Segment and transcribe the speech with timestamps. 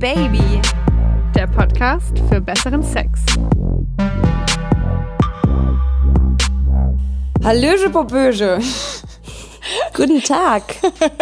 [0.00, 0.62] Baby,
[1.34, 3.20] der Podcast für besseren Sex.
[7.44, 8.60] Hallöche, Popöche.
[9.94, 10.62] Guten Tag.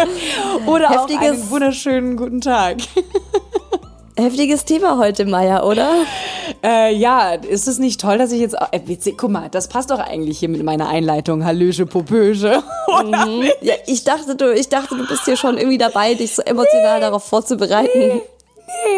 [0.65, 2.77] Oder Heftiges- auch einen wunderschönen guten Tag.
[4.17, 5.89] Heftiges Thema heute, Maya, oder?
[6.63, 8.55] Äh, ja, ist es nicht toll, dass ich jetzt...
[8.71, 11.43] Äh, witzig, guck mal, das passt doch eigentlich hier mit meiner Einleitung.
[11.43, 12.63] Hallöche, Popöche.
[12.87, 13.57] Oder nicht?
[13.61, 16.99] Ja, ich dachte, du, ich dachte, du bist hier schon irgendwie dabei, dich so emotional
[17.01, 17.97] darauf vorzubereiten.
[17.97, 18.21] Nee,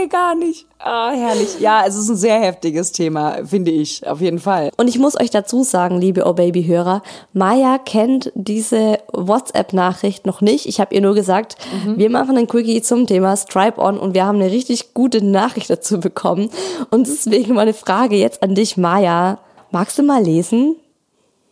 [0.07, 0.65] gar nicht.
[0.79, 1.59] Ah, herrlich.
[1.59, 4.71] Ja, es ist ein sehr heftiges Thema, finde ich, auf jeden Fall.
[4.77, 10.41] Und ich muss euch dazu sagen, liebe Oh Baby Hörer, Maya kennt diese WhatsApp-Nachricht noch
[10.41, 10.65] nicht.
[10.65, 14.41] Ich habe ihr nur gesagt, wir machen ein Quickie zum Thema Stripe-On und wir haben
[14.41, 16.49] eine richtig gute Nachricht dazu bekommen.
[16.89, 19.39] Und deswegen meine Frage jetzt an dich, Maya.
[19.71, 20.75] Magst du mal lesen?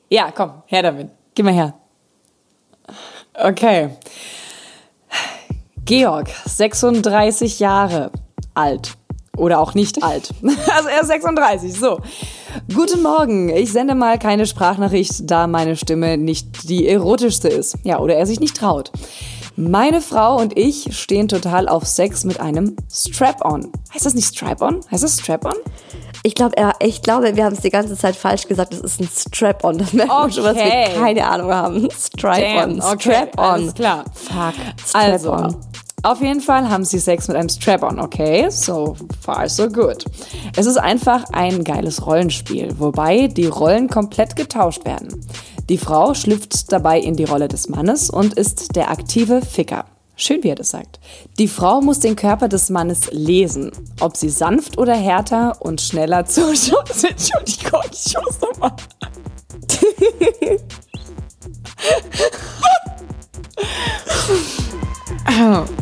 [0.09, 1.09] Ja, komm, her damit.
[1.35, 1.73] Geh mal her.
[3.33, 3.91] Okay.
[5.85, 8.11] Georg, 36 Jahre
[8.59, 8.93] alt.
[9.37, 10.31] Oder auch nicht alt.
[10.75, 11.99] Also er ist 36, so.
[12.75, 13.49] Guten Morgen.
[13.49, 17.77] Ich sende mal keine Sprachnachricht, da meine Stimme nicht die erotischste ist.
[17.83, 18.91] Ja, oder er sich nicht traut.
[19.55, 23.71] Meine Frau und ich stehen total auf Sex mit einem Strap-on.
[23.93, 24.81] Heißt das nicht Strap-on?
[24.91, 25.55] Heißt das Strap-on?
[26.23, 28.73] Ich glaube, ich glaube, wir haben es die ganze Zeit falsch gesagt.
[28.73, 29.77] Das ist ein Strap-on.
[29.77, 30.89] Das merkt man schon, dass wir Okay.
[30.97, 31.85] keine Ahnung haben.
[31.85, 32.81] Okay, Strap-on.
[33.37, 34.05] alles klar.
[34.13, 34.53] Fuck.
[34.93, 35.55] Also, Strap-on.
[36.03, 38.49] Auf jeden Fall haben sie Sex mit einem Strap-on, okay?
[38.49, 40.05] So far, so good.
[40.55, 45.25] Es ist einfach ein geiles Rollenspiel, wobei die Rollen komplett getauscht werden.
[45.67, 49.85] Die Frau schlüpft dabei in die Rolle des Mannes und ist der aktive Ficker.
[50.15, 50.99] Schön, wie er das sagt.
[51.37, 56.25] Die Frau muss den Körper des Mannes lesen, ob sie sanft oder härter und schneller
[56.25, 56.89] zuschaut.
[57.03, 58.73] Entschuldigung, ich muss nochmal.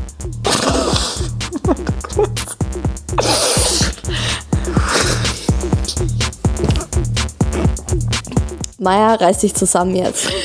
[8.88, 10.30] Maya, reiß dich zusammen jetzt.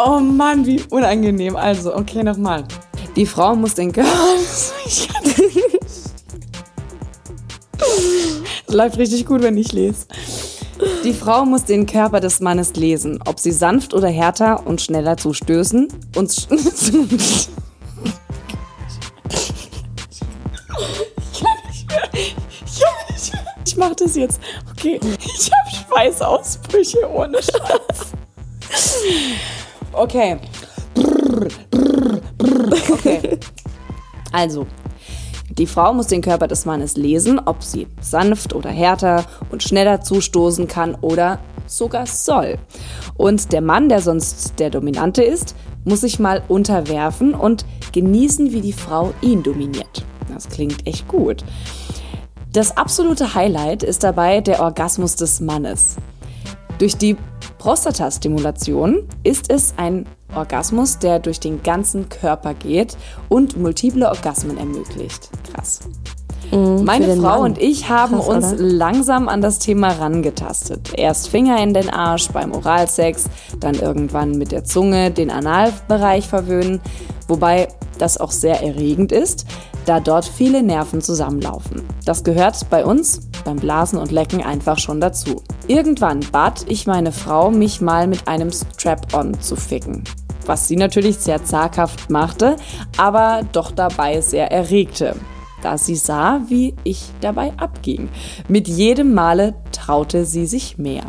[0.00, 1.56] Oh Mann, wie unangenehm.
[1.56, 2.62] Also, okay, nochmal.
[3.16, 4.08] Die Frau muss den Körper.
[4.86, 5.12] Es
[8.68, 10.06] läuft richtig gut, wenn ich lese.
[11.02, 15.16] Die Frau muss den Körper des Mannes lesen, ob sie sanft oder härter und schneller
[15.16, 16.48] zustößen und.
[21.32, 22.08] Ich kann nicht mehr.
[22.14, 23.44] Ich kann nicht mehr.
[23.66, 24.40] Ich mach das jetzt.
[24.70, 25.00] Okay.
[25.18, 28.12] Ich habe Schweißausbrüche ohne Scheiß.
[29.92, 30.38] Okay.
[32.90, 33.38] Okay.
[34.32, 34.66] Also,
[35.50, 40.00] die Frau muss den Körper des Mannes lesen, ob sie sanft oder härter und schneller
[40.02, 42.58] zustoßen kann oder sogar soll.
[43.16, 48.60] Und der Mann, der sonst der Dominante ist, muss sich mal unterwerfen und genießen, wie
[48.60, 50.04] die Frau ihn dominiert.
[50.32, 51.44] Das klingt echt gut.
[52.52, 55.96] Das absolute Highlight ist dabei der Orgasmus des Mannes.
[56.78, 57.16] Durch die
[57.58, 62.96] Prostatastimulation ist es ein Orgasmus, der durch den ganzen Körper geht
[63.28, 65.28] und multiple Orgasmen ermöglicht.
[65.52, 65.80] Krass.
[66.50, 67.52] Meine den Frau Mann.
[67.52, 68.62] und ich haben Krass, uns oder?
[68.62, 70.92] langsam an das Thema rangetastet.
[70.96, 73.24] Erst Finger in den Arsch beim Oralsex,
[73.60, 76.80] dann irgendwann mit der Zunge den Analbereich verwöhnen,
[77.26, 77.68] wobei
[77.98, 79.44] das auch sehr erregend ist,
[79.84, 81.82] da dort viele Nerven zusammenlaufen.
[82.04, 85.42] Das gehört bei uns beim Blasen und Lecken einfach schon dazu.
[85.66, 90.04] Irgendwann bat ich meine Frau, mich mal mit einem Strap-on zu ficken.
[90.46, 92.56] Was sie natürlich sehr zaghaft machte,
[92.96, 95.14] aber doch dabei sehr erregte
[95.62, 98.08] da sie sah, wie ich dabei abging.
[98.48, 101.04] Mit jedem Male traute sie sich mehr.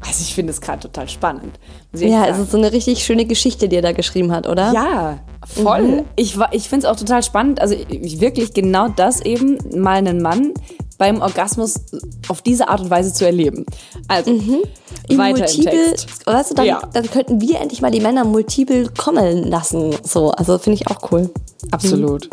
[0.00, 1.58] Also ich finde es gerade total spannend.
[1.92, 4.72] ich Ja, es ist so eine richtig schöne Geschichte, die er da geschrieben hat, oder?
[4.72, 6.04] Ja, voll.
[6.14, 7.60] Ich, wa- ich finde es auch total spannend.
[7.60, 10.52] Also ich, wirklich genau das eben, mal einen Mann
[10.98, 11.80] beim Orgasmus
[12.28, 13.66] auf diese Art und Weise zu erleben.
[14.06, 16.26] Also, In weiter multiple, im Text.
[16.26, 16.82] weißt du, dann, Ja.
[16.92, 19.94] dann könnten wir endlich mal die Männer multiple kommen lassen.
[20.04, 21.30] So, also finde ich auch cool.
[21.72, 22.30] Absolut.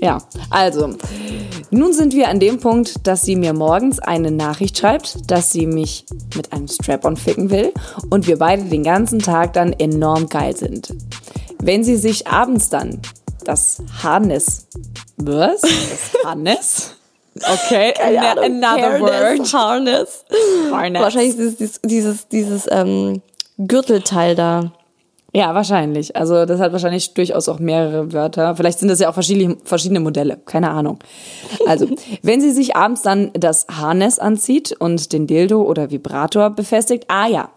[0.00, 0.18] Ja,
[0.50, 0.94] also,
[1.70, 5.66] nun sind wir an dem Punkt, dass sie mir morgens eine Nachricht schreibt, dass sie
[5.66, 6.04] mich
[6.34, 7.72] mit einem Strap-on ficken will
[8.10, 10.94] und wir beide den ganzen Tag dann enorm geil sind.
[11.58, 13.00] Wenn sie sich abends dann
[13.44, 14.66] das Harness,
[15.16, 15.62] was?
[15.62, 15.70] Das
[16.24, 16.96] Harness?
[17.36, 19.52] Okay, Keine another word.
[19.52, 20.24] Harness.
[20.70, 21.02] Harness.
[21.02, 23.22] Wahrscheinlich dieses, dieses, dieses, dieses ähm,
[23.58, 24.72] Gürtelteil da.
[25.36, 26.16] Ja, wahrscheinlich.
[26.16, 28.56] Also das hat wahrscheinlich durchaus auch mehrere Wörter.
[28.56, 30.38] Vielleicht sind das ja auch verschiedene, verschiedene Modelle.
[30.46, 30.98] Keine Ahnung.
[31.66, 31.86] Also,
[32.22, 37.28] wenn sie sich abends dann das Harness anzieht und den Dildo oder Vibrator befestigt, ah
[37.28, 37.50] ja,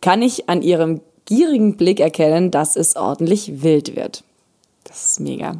[0.00, 4.22] kann ich an ihrem gierigen Blick erkennen, dass es ordentlich wild wird.
[4.84, 5.56] Das ist mega.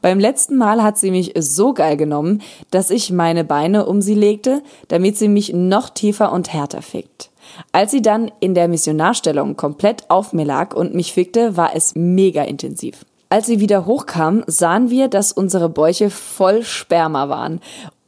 [0.00, 4.14] Beim letzten Mal hat sie mich so geil genommen, dass ich meine Beine um sie
[4.14, 7.30] legte, damit sie mich noch tiefer und härter fickt.
[7.72, 11.94] Als sie dann in der Missionarstellung komplett auf mir lag und mich fickte, war es
[11.94, 13.04] mega intensiv.
[13.30, 17.60] Als sie wieder hochkam, sahen wir, dass unsere Bäuche voll Sperma waren,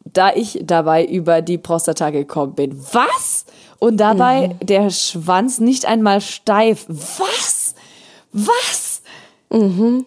[0.05, 2.81] da ich dabei über die Prostata gekommen bin.
[2.93, 3.45] Was?
[3.79, 4.67] Und dabei mhm.
[4.67, 6.87] der Schwanz nicht einmal steif.
[6.89, 7.75] Was?
[8.33, 9.03] Was?
[9.51, 10.07] Mhm.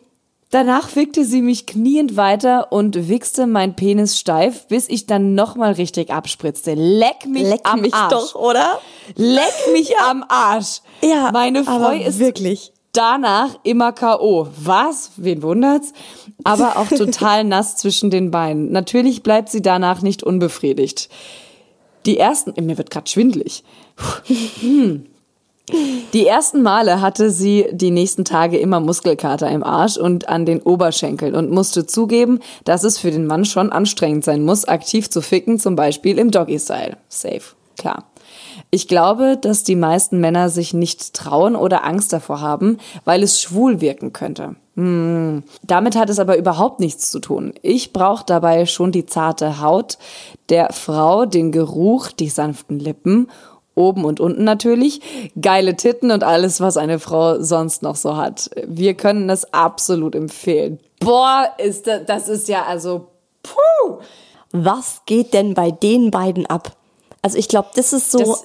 [0.53, 5.71] Danach fickte sie mich kniend weiter und wichste mein Penis steif, bis ich dann nochmal
[5.73, 6.75] richtig abspritzte.
[6.75, 8.11] Leck mich Leck am mich Arsch.
[8.11, 8.79] doch, oder?
[9.15, 10.11] Leck mich ja.
[10.11, 10.81] am Arsch.
[11.01, 14.47] Ja, Meine Frau ist wirklich danach immer K.O.
[14.55, 15.13] Was?
[15.17, 15.91] Wen wundert's?
[16.43, 18.71] Aber auch total nass zwischen den Beinen.
[18.71, 21.09] Natürlich bleibt sie danach nicht unbefriedigt.
[22.05, 23.63] Die ersten, mir wird grad schwindlig.
[24.59, 25.07] Hm.
[25.69, 30.61] Die ersten Male hatte sie die nächsten Tage immer Muskelkater im Arsch und an den
[30.61, 35.21] Oberschenkeln und musste zugeben, dass es für den Mann schon anstrengend sein muss, aktiv zu
[35.21, 36.97] ficken, zum Beispiel im Doggy-Style.
[37.07, 37.41] Safe,
[37.77, 38.03] klar.
[38.71, 43.41] Ich glaube, dass die meisten Männer sich nicht trauen oder Angst davor haben, weil es
[43.41, 44.55] schwul wirken könnte.
[44.75, 45.43] Hm.
[45.61, 47.53] Damit hat es aber überhaupt nichts zu tun.
[47.61, 49.97] Ich brauche dabei schon die zarte Haut
[50.49, 53.29] der Frau, den Geruch, die sanften Lippen
[53.75, 55.01] Oben und unten natürlich,
[55.39, 58.51] geile Titten und alles, was eine Frau sonst noch so hat.
[58.67, 60.79] Wir können es absolut empfehlen.
[60.99, 63.07] Boah, ist das, das ist ja also,
[63.41, 63.97] puh.
[64.51, 66.75] Was geht denn bei den beiden ab?
[67.23, 68.37] Also ich glaube, das ist so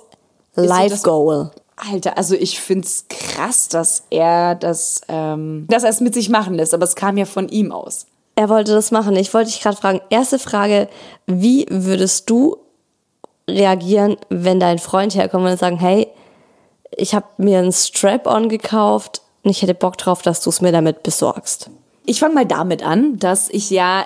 [0.54, 1.50] Life Goal.
[1.76, 6.54] Alter, also ich find's krass, dass er das, ähm, dass er es mit sich machen
[6.54, 8.06] lässt, aber es kam ja von ihm aus.
[8.34, 9.16] Er wollte das machen.
[9.16, 10.00] Ich wollte dich gerade fragen.
[10.10, 10.88] Erste Frage:
[11.26, 12.56] Wie würdest du
[13.48, 16.08] reagieren, wenn dein Freund herkommt und sagen, hey,
[16.96, 20.72] ich habe mir ein Strap-on gekauft und ich hätte Bock drauf, dass du es mir
[20.72, 21.70] damit besorgst?
[22.04, 24.04] Ich fange mal damit an, dass ich ja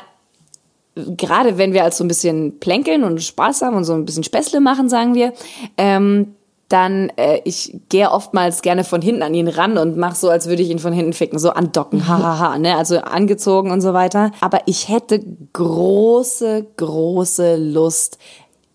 [0.94, 4.24] gerade wenn wir als so ein bisschen plänkeln und Spaß haben und so ein bisschen
[4.24, 5.32] Späßle machen, sagen wir,
[5.78, 6.34] ähm,
[6.68, 10.46] dann äh, ich gehe oftmals gerne von hinten an ihn ran und mache so, als
[10.46, 14.32] würde ich ihn von hinten ficken, so andocken, hahaha, ne, also angezogen und so weiter.
[14.40, 15.20] Aber ich hätte
[15.52, 18.18] große, große Lust,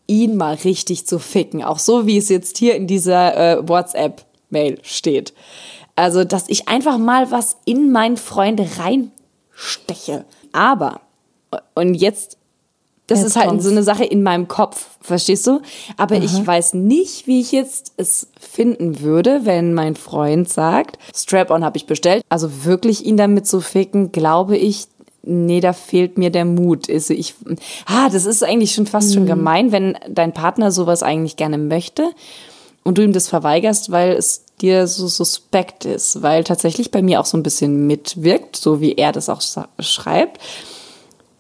[0.08, 1.64] ihn mal richtig zu ficken.
[1.64, 5.34] Auch so, wie es jetzt hier in dieser äh, WhatsApp-Mail steht.
[5.96, 10.26] Also, dass ich einfach mal was in meinen Freund reinsteche.
[10.54, 11.02] Aber,
[11.76, 12.38] und jetzt,
[13.08, 13.66] das jetzt ist halt kommt's.
[13.66, 15.62] so eine Sache in meinem Kopf, verstehst du?
[15.98, 16.24] Aber Aha.
[16.24, 21.78] ich weiß nicht, wie ich jetzt es finden würde, wenn mein Freund sagt, Strap-on habe
[21.78, 22.24] ich bestellt.
[22.30, 24.88] Also wirklich ihn damit zu ficken, glaube ich,
[25.28, 26.90] nee, da fehlt mir der Mut.
[26.90, 27.36] Also ich,
[27.86, 29.14] ah, das ist eigentlich schon fast mhm.
[29.14, 32.12] schon gemein, wenn dein Partner sowas eigentlich gerne möchte
[32.84, 37.20] und du ihm das verweigerst, weil es dir so suspekt ist, weil tatsächlich bei mir
[37.20, 39.42] auch so ein bisschen mitwirkt, so wie er das auch
[39.80, 40.42] schreibt,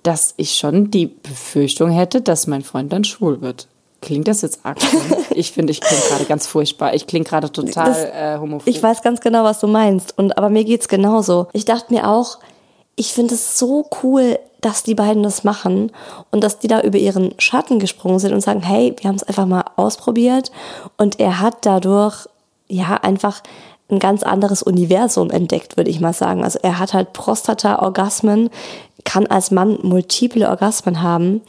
[0.04, 3.68] dass ich schon die Befürchtung hätte, dass mein Freund dann schwul wird.
[4.02, 4.78] Klingt das jetzt arg?
[5.32, 6.96] Ich finde, ich klinge gerade ganz furchtbar.
[6.96, 8.68] Ich klinge gerade total das, äh, homophob.
[8.68, 10.18] Ich weiß ganz genau, was du meinst.
[10.18, 11.46] Und aber mir geht's genauso.
[11.54, 12.40] Ich dachte mir auch,
[12.98, 15.92] ich finde es so cool, dass die beiden das machen
[16.32, 19.24] und dass die da über ihren Schatten gesprungen sind und sagen, hey, wir haben es
[19.24, 20.52] einfach mal ausprobiert
[20.98, 22.28] und er hat dadurch
[22.68, 23.44] ja einfach
[23.90, 26.44] ein ganz anderes Universum entdeckt, würde ich mal sagen.
[26.44, 28.50] Also er hat halt Prostata-Orgasmen,
[29.06, 31.42] kann als Mann multiple Orgasmen haben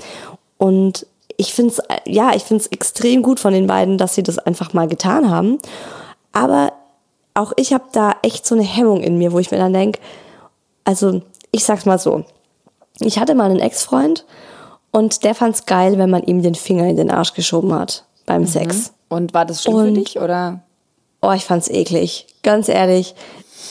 [0.59, 1.07] und
[1.39, 4.39] ich finde es, ja, ich finde es extrem gut von den beiden, dass sie das
[4.39, 5.59] einfach mal getan haben.
[6.33, 6.73] Aber
[7.35, 10.01] auch ich habe da echt so eine Hemmung in mir, wo ich mir dann denke,
[10.85, 12.25] also ich sag's mal so.
[13.01, 14.25] Ich hatte mal einen Ex-Freund
[14.91, 18.43] und der fand's geil, wenn man ihm den Finger in den Arsch geschoben hat beim
[18.43, 18.47] mhm.
[18.47, 18.93] Sex.
[19.09, 20.61] Und war das schlimm und, für dich oder?
[21.23, 22.27] Oh, ich fand's eklig.
[22.43, 23.15] Ganz ehrlich.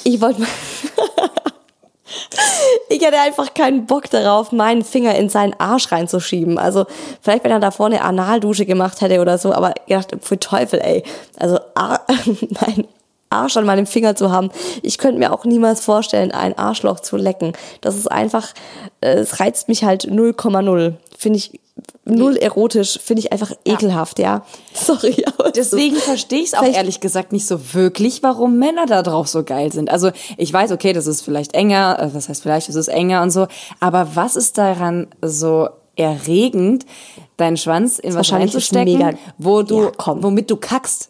[0.04, 0.48] Ich wollte mal.
[2.90, 6.58] ich hatte einfach keinen Bock darauf, meinen Finger in seinen Arsch reinzuschieben.
[6.58, 6.86] Also,
[7.22, 10.82] vielleicht, wenn er da vorne Analdusche gemacht hätte oder so, aber ich dachte, für Teufel,
[10.82, 11.04] ey.
[11.38, 12.88] Also, mein
[13.30, 14.50] Arsch an meinem Finger zu haben.
[14.82, 17.54] Ich könnte mir auch niemals vorstellen, ein Arschloch zu lecken.
[17.82, 18.54] Das ist einfach,
[19.02, 20.94] äh, es reizt mich halt 0,0.
[21.18, 21.60] Finde ich
[22.06, 24.44] null erotisch, finde ich einfach ekelhaft, ja.
[24.74, 25.26] Sorry.
[25.26, 29.04] Aber Deswegen so, verstehe ich es auch ehrlich gesagt nicht so wirklich, warum Männer da
[29.04, 29.90] drauf so geil sind.
[29.90, 33.22] Also ich weiß, okay, das ist vielleicht enger, äh, was heißt vielleicht, das ist enger
[33.22, 33.48] und so,
[33.80, 36.86] aber was ist daran so erregend,
[37.38, 41.10] deinen Schwanz in was reinzustecken, wo du, ja, womit du kackst?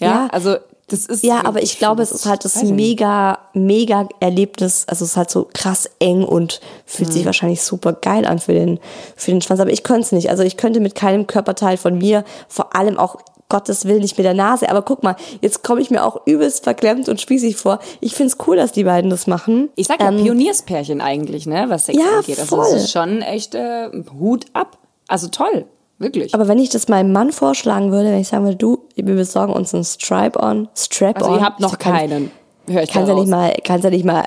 [0.00, 0.56] Ja, ja, also
[0.88, 4.84] das ist ja, aber ich glaube, es ist halt das mega, mega Erlebnis.
[4.88, 7.12] Also es ist halt so krass eng und fühlt mhm.
[7.14, 8.78] sich wahrscheinlich super geil an für den,
[9.16, 9.60] für den Schwanz.
[9.60, 10.28] Aber ich könnte es nicht.
[10.28, 13.16] Also ich könnte mit keinem Körperteil von mir, vor allem auch
[13.48, 14.68] Gottes Willen nicht mit der Nase.
[14.68, 17.78] Aber guck mal, jetzt komme ich mir auch übelst verklemmt und spießig vor.
[18.00, 19.70] Ich find's cool, dass die beiden das machen.
[19.76, 22.38] Ich sag ja Pionierspärchen eigentlich, ne, was Sex ja, angeht.
[22.38, 22.64] Also voll.
[22.64, 24.78] das ist schon echt äh, Hut ab.
[25.08, 25.66] Also toll,
[26.02, 26.34] wirklich.
[26.34, 29.52] Aber wenn ich das meinem Mann vorschlagen würde, wenn ich sagen würde, du, wir besorgen
[29.52, 31.22] uns einen Stripe-on, Strap-on.
[31.22, 32.30] also ihr habt noch keinen.
[32.68, 34.24] Hör ich Kannst ja nicht mal, kannst ja nicht mal,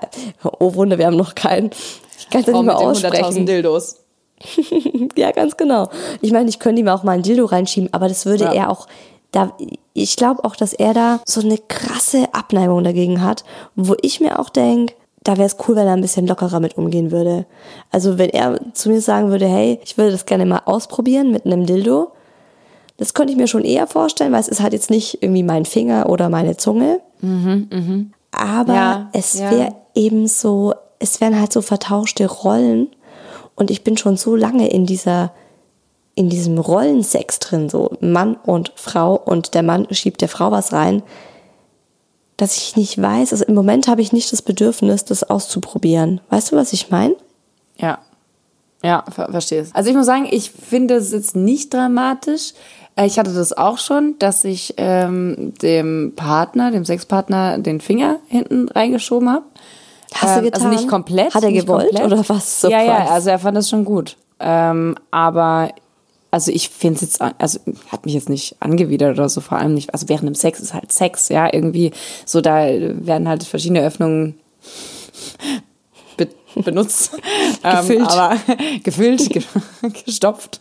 [0.60, 1.70] oh Wunder, wir haben noch keinen.
[2.18, 3.46] Ich kann ja Frau nicht mal mit den 100.000 aussprechen.
[3.46, 3.98] Dildos.
[5.18, 5.88] Ja, ganz genau.
[6.22, 8.54] Ich meine, ich könnte ihm auch mal ein Dildo reinschieben, aber das würde Ja.
[8.54, 8.88] er auch,
[9.32, 9.54] da,
[9.94, 14.40] ich glaube auch, dass er da so eine krasse Abneigung dagegen hat, wo ich mir
[14.40, 14.94] auch denke,
[15.26, 17.46] da wäre es cool, wenn er ein bisschen lockerer mit umgehen würde.
[17.92, 21.46] Also wenn er zu mir sagen würde, hey, ich würde das gerne mal ausprobieren mit
[21.46, 22.12] einem Dildo,
[22.98, 25.66] das könnte ich mir schon eher vorstellen, weil es ist halt jetzt nicht irgendwie mein
[25.66, 27.02] Finger oder meine Zunge.
[28.32, 29.52] Aber Ja, es ja.
[29.52, 32.88] wäre eben so, es wären halt so vertauschte Rollen.
[33.56, 35.32] Und ich bin schon so lange in dieser,
[36.14, 40.72] in diesem Rollensex drin, so Mann und Frau und der Mann schiebt der Frau was
[40.72, 41.02] rein,
[42.38, 46.20] dass ich nicht weiß, also im Moment habe ich nicht das Bedürfnis, das auszuprobieren.
[46.30, 47.16] Weißt du, was ich meine?
[47.78, 48.00] Ja.
[48.84, 49.74] Ja, ver verstehe es.
[49.74, 52.54] Also ich muss sagen, ich finde es jetzt nicht dramatisch.
[52.96, 58.20] Äh, Ich hatte das auch schon, dass ich ähm, dem Partner, dem Sexpartner, den Finger
[58.28, 59.46] hinten reingeschoben habe.
[60.14, 60.70] Hast du Ähm, Also getan?
[60.70, 61.34] nicht komplett.
[61.34, 62.06] Hat er gewollt komplett.
[62.06, 62.62] oder was?
[62.64, 63.12] ja, ja, Surprise?
[63.12, 64.18] also er fand das schon gut.
[64.40, 65.70] Ähm, aber
[66.36, 69.74] also ich finde es jetzt, also hat mich jetzt nicht angewidert oder so, vor allem
[69.74, 71.92] nicht, also während dem Sex ist halt Sex, ja, irgendwie
[72.26, 74.36] so, da werden halt verschiedene Öffnungen
[76.18, 76.28] be
[76.62, 77.12] benutzt.
[77.64, 78.00] Gefüllt.
[78.02, 78.38] Ähm, aber
[78.84, 79.44] gefüllt, ge
[80.06, 80.60] gestopft.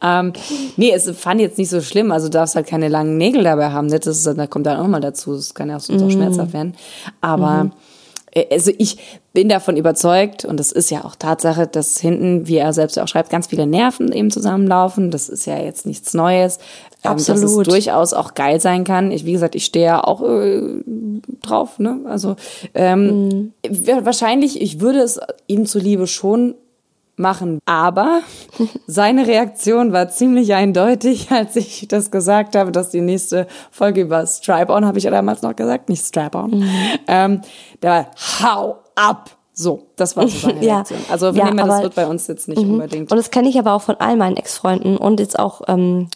[0.00, 0.32] Ähm,
[0.76, 2.12] nee, es fand jetzt nicht so schlimm.
[2.12, 3.90] Also du darfst halt keine langen Nägel dabei haben.
[3.90, 5.34] Das ist, da kommt dann auch mal dazu.
[5.34, 6.74] Das kann ja auch sonst auch schmerzhaft werden.
[7.20, 7.70] Aber äh,
[8.50, 8.96] also ich
[9.32, 13.08] bin davon überzeugt, und das ist ja auch Tatsache, dass hinten, wie er selbst auch
[13.08, 15.10] schreibt, ganz viele Nerven eben zusammenlaufen.
[15.10, 16.58] Das ist ja jetzt nichts Neues.
[17.04, 17.66] Ähm, Dass es Absolut.
[17.68, 19.10] durchaus auch geil sein kann.
[19.10, 20.60] Ich, wie gesagt, ich stehe ja auch äh,
[21.42, 21.78] drauf.
[21.78, 22.00] Ne?
[22.06, 22.36] Also
[22.74, 26.54] ähm, wa- wahrscheinlich, ich würde es ihm zuliebe schon
[27.20, 27.60] machen.
[27.66, 28.20] Aber
[28.86, 34.26] seine Reaktion war ziemlich eindeutig, als ich das gesagt habe, dass die nächste Folge über
[34.26, 36.64] Stripe-On, habe ich ja damals noch gesagt, nicht Strap-On.
[37.06, 37.40] Ähm,
[37.82, 38.06] der war,
[38.42, 39.30] hau ab!
[39.52, 40.74] So, das war so seine Ja.
[40.76, 41.00] Reaktion.
[41.10, 43.10] Also von Ja, dem her, das wird bei uns jetzt nicht unbedingt.
[43.12, 46.08] Und das kenne ich aber auch von all meinen Ex-Freunden und jetzt auch ähm,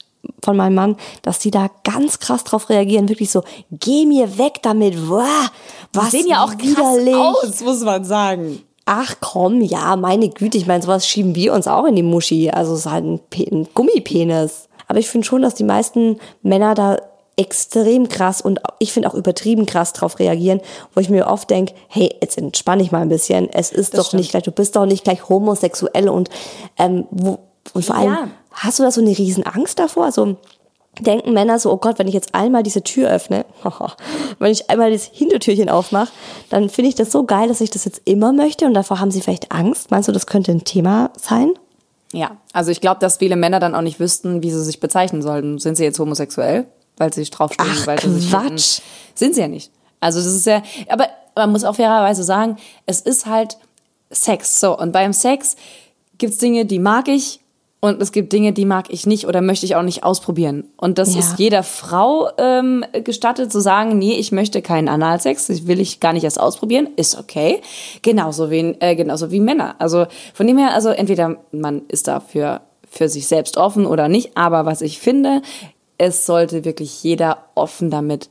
[0.42, 3.11] von meinem Mann, dass die da ganz krass drauf reagieren.
[3.11, 4.96] Wirklich so, geh mir weg damit.
[5.11, 5.50] Wow,
[5.92, 7.14] was sehen ja auch krass widerlich.
[7.14, 8.62] aus, muss man sagen.
[8.86, 12.50] Ach komm, ja, meine Güte, ich meine, sowas schieben wir uns auch in die Muschi.
[12.50, 14.68] Also es ist halt ein, Pe ein Gummipenis.
[14.88, 16.98] Aber ich finde schon, dass die meisten Männer da
[17.36, 20.60] extrem krass und ich finde auch übertrieben krass drauf reagieren,
[20.94, 23.48] wo ich mir oft denke, hey, jetzt entspann dich mal ein bisschen.
[23.50, 24.20] Es ist Das doch stimmt.
[24.20, 26.28] nicht gleich, du bist doch nicht gleich homosexuell und,
[26.78, 27.38] ähm, wo,
[27.72, 28.28] und vor allem, Ja.
[28.52, 30.04] hast du da so eine riesen Angst davor?
[30.04, 30.36] Also
[31.00, 33.44] denken Männer so, oh Gott, wenn ich jetzt einmal diese Tür öffne,
[34.38, 36.12] wenn ich einmal das Hintertürchen aufmache,
[36.50, 39.10] dann finde ich das so geil, dass ich das jetzt immer möchte und davor haben
[39.10, 39.90] sie vielleicht Angst.
[39.90, 41.52] Meinst du, das könnte ein Thema sein?
[42.12, 45.20] Ja, also ich glaube, dass viele Männer dann auch nicht wüssten, wie sie sich bezeichnen
[45.20, 45.58] sollten.
[45.58, 48.80] Sind sie jetzt homosexuell, weil sie draufstehen, Ach, weil sie sich Quatsch.
[49.14, 49.72] Sind sie ja nicht.
[49.98, 53.58] Also das ist ja, aber man muss auch fairerweise sagen, es ist halt
[54.10, 54.60] Sex.
[54.60, 55.56] So, und beim Sex
[56.18, 57.40] gibt's Dinge, die mag ich
[57.84, 60.64] und es gibt Dinge, die mag ich nicht oder möchte ich auch nicht ausprobieren.
[60.78, 61.20] Und das Ja.
[61.20, 66.00] ist jeder Frau ähm, gestattet zu sagen, nee, ich möchte keinen Analsex, das will ich
[66.00, 67.60] gar nicht erst ausprobieren, ist okay.
[68.00, 69.74] Genauso wie, äh, genauso wie Männer.
[69.80, 74.34] Also von dem her, also entweder man ist dafür für sich selbst offen oder nicht,
[74.34, 75.42] aber was ich finde,
[75.98, 78.30] es sollte wirklich jeder offen damit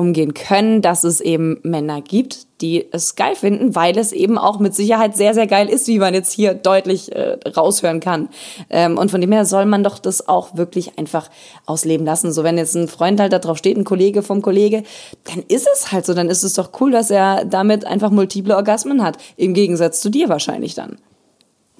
[0.00, 4.58] umgehen können, dass es eben Männer gibt, die es geil finden, weil es eben auch
[4.58, 8.30] mit Sicherheit sehr, sehr geil ist, wie man jetzt hier deutlich äh, raushören kann.
[8.70, 11.28] Ähm, und von dem her soll man doch das auch wirklich einfach
[11.66, 12.32] ausleben lassen.
[12.32, 14.84] So wenn jetzt ein Freund halt da drauf steht, ein Kollege vom Kollege,
[15.24, 18.56] dann ist es halt so, dann ist es doch cool, dass er damit einfach multiple
[18.56, 19.18] Orgasmen hat.
[19.36, 20.96] Im Gegensatz zu dir wahrscheinlich dann.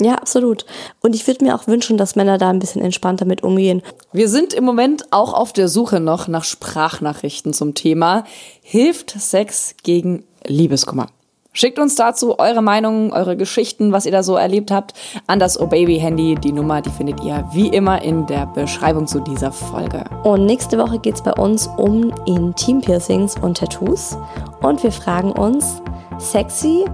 [0.00, 0.64] Ja, absolut.
[1.00, 3.82] Und ich würde mir auch wünschen, dass Männer da ein bisschen entspannter mit umgehen.
[4.12, 8.24] Wir sind im Moment auch auf der Suche noch nach Sprachnachrichten zum Thema
[8.62, 11.08] Hilft Sex gegen Liebeskummer?
[11.52, 14.94] Schickt uns dazu eure Meinungen, eure Geschichten, was ihr da so erlebt habt,
[15.26, 16.36] an das Oh Baby Handy.
[16.36, 20.04] Die Nummer, die findet ihr wie immer in der Beschreibung zu dieser Folge.
[20.22, 24.16] Und nächste Woche geht's bei uns um Intimpiercings und Tattoos.
[24.62, 25.82] Und wir fragen uns,
[26.18, 26.84] sexy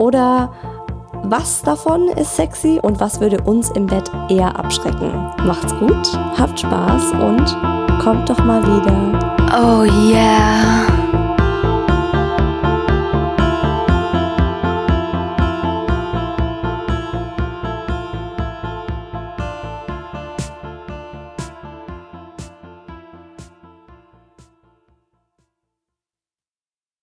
[0.00, 0.52] oder
[1.22, 5.12] was davon ist sexy und was würde uns im Bett eher abschrecken?
[5.44, 9.36] Macht's gut, habt Spaß und kommt doch mal wieder.
[9.54, 11.01] Oh yeah.